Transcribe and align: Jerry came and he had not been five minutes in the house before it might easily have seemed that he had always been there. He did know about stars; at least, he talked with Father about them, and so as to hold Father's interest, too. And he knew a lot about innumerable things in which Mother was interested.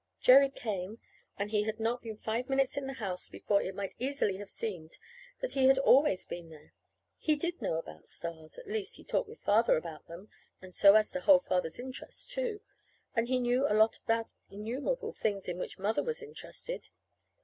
Jerry 0.19 0.49
came 0.49 0.97
and 1.37 1.51
he 1.51 1.61
had 1.61 1.79
not 1.79 2.01
been 2.01 2.17
five 2.17 2.49
minutes 2.49 2.75
in 2.75 2.87
the 2.87 2.93
house 2.93 3.29
before 3.29 3.61
it 3.61 3.75
might 3.75 3.93
easily 3.99 4.37
have 4.37 4.49
seemed 4.49 4.97
that 5.41 5.53
he 5.53 5.65
had 5.67 5.77
always 5.77 6.25
been 6.25 6.49
there. 6.49 6.73
He 7.19 7.35
did 7.35 7.61
know 7.61 7.75
about 7.77 8.07
stars; 8.07 8.57
at 8.57 8.65
least, 8.67 8.95
he 8.95 9.03
talked 9.03 9.29
with 9.29 9.37
Father 9.41 9.77
about 9.77 10.07
them, 10.07 10.29
and 10.59 10.73
so 10.73 10.95
as 10.95 11.11
to 11.11 11.21
hold 11.21 11.43
Father's 11.45 11.77
interest, 11.77 12.31
too. 12.31 12.61
And 13.15 13.27
he 13.27 13.37
knew 13.37 13.67
a 13.67 13.75
lot 13.77 13.99
about 14.03 14.31
innumerable 14.49 15.11
things 15.13 15.47
in 15.47 15.59
which 15.59 15.77
Mother 15.77 16.01
was 16.01 16.23
interested. 16.23 16.89